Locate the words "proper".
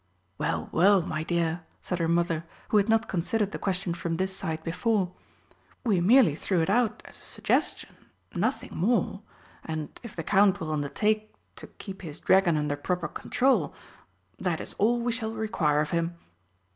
12.77-13.07